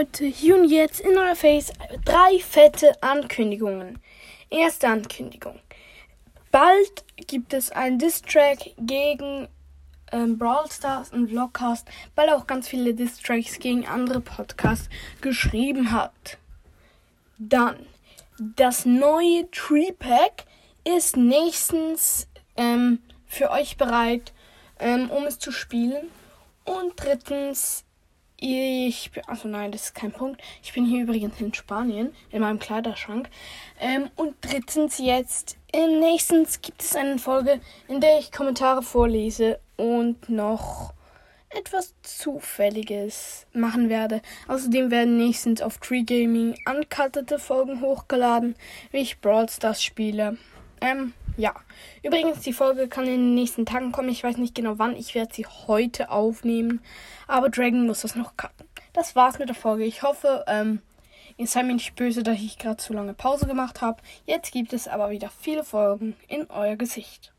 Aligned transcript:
Leute, 0.00 0.24
hier 0.24 0.56
und 0.56 0.64
jetzt 0.64 1.00
in 1.00 1.18
euer 1.18 1.36
Face 1.36 1.74
drei 2.06 2.38
fette 2.38 2.90
Ankündigungen. 3.02 3.98
Erste 4.48 4.88
Ankündigung. 4.88 5.60
Bald 6.50 7.04
gibt 7.26 7.52
es 7.52 7.70
einen 7.70 7.98
Diss-Track 7.98 8.76
gegen 8.78 9.46
ähm, 10.10 10.38
Brawl 10.38 10.70
Stars 10.70 11.12
und 11.12 11.28
Vlogcast, 11.28 11.86
weil 12.14 12.30
auch 12.30 12.46
ganz 12.46 12.66
viele 12.66 12.94
Diss-Tracks 12.94 13.58
gegen 13.58 13.86
andere 13.86 14.22
Podcasts 14.22 14.88
geschrieben 15.20 15.92
hat. 15.92 16.38
Dann, 17.36 17.84
das 18.38 18.86
neue 18.86 19.50
Tree 19.50 19.92
Pack 19.92 20.46
ist 20.82 21.18
nächstens 21.18 22.26
ähm, 22.56 23.00
für 23.26 23.50
euch 23.50 23.76
bereit, 23.76 24.32
ähm, 24.78 25.10
um 25.10 25.24
es 25.24 25.38
zu 25.38 25.52
spielen. 25.52 26.08
Und 26.64 26.94
drittens, 26.96 27.84
ich 28.40 29.10
bin, 29.12 29.22
also 29.26 29.48
nein, 29.48 29.70
das 29.70 29.84
ist 29.84 29.94
kein 29.94 30.12
Punkt. 30.12 30.40
Ich 30.62 30.72
bin 30.72 30.86
hier 30.86 31.02
übrigens 31.02 31.40
in 31.40 31.52
Spanien, 31.52 32.14
in 32.30 32.40
meinem 32.40 32.58
Kleiderschrank. 32.58 33.28
Ähm, 33.78 34.10
und 34.16 34.34
drittens 34.40 34.98
jetzt, 34.98 35.56
äh, 35.72 35.86
nächstens 35.86 36.60
gibt 36.62 36.82
es 36.82 36.96
eine 36.96 37.18
Folge, 37.18 37.60
in 37.88 38.00
der 38.00 38.18
ich 38.18 38.32
Kommentare 38.32 38.82
vorlese 38.82 39.60
und 39.76 40.28
noch 40.28 40.94
etwas 41.50 41.94
Zufälliges 42.02 43.46
machen 43.52 43.88
werde. 43.88 44.22
Außerdem 44.48 44.90
werden 44.90 45.18
nächstens 45.18 45.60
auf 45.60 45.78
Tree 45.78 46.02
Gaming 46.02 46.56
uncuttete 46.66 47.38
Folgen 47.38 47.80
hochgeladen, 47.80 48.54
wie 48.92 48.98
ich 48.98 49.20
Brawl 49.20 49.48
Stars 49.48 49.82
spiele. 49.82 50.38
Ähm, 50.80 51.12
ja. 51.36 51.54
Übrigens, 52.02 52.40
die 52.40 52.52
Folge 52.52 52.88
kann 52.88 53.04
in 53.04 53.12
den 53.12 53.34
nächsten 53.34 53.66
Tagen 53.66 53.92
kommen. 53.92 54.08
Ich 54.08 54.24
weiß 54.24 54.36
nicht 54.36 54.54
genau 54.54 54.78
wann. 54.78 54.96
Ich 54.96 55.14
werde 55.14 55.34
sie 55.34 55.46
heute 55.46 56.10
aufnehmen. 56.10 56.80
Aber 57.26 57.48
Dragon 57.48 57.86
muss 57.86 58.02
das 58.02 58.14
noch 58.14 58.36
cutten. 58.36 58.66
Das 58.92 59.16
war's 59.16 59.38
mit 59.38 59.48
der 59.48 59.56
Folge. 59.56 59.84
Ich 59.84 60.02
hoffe, 60.02 60.44
ähm, 60.48 60.80
ihr 61.36 61.46
seid 61.46 61.66
mir 61.66 61.74
nicht 61.74 61.94
böse, 61.94 62.22
dass 62.22 62.38
ich 62.38 62.58
gerade 62.58 62.78
zu 62.78 62.92
lange 62.92 63.14
Pause 63.14 63.46
gemacht 63.46 63.80
habe. 63.80 64.02
Jetzt 64.26 64.52
gibt 64.52 64.72
es 64.72 64.88
aber 64.88 65.10
wieder 65.10 65.30
viele 65.30 65.64
Folgen 65.64 66.16
in 66.28 66.50
euer 66.50 66.76
Gesicht. 66.76 67.32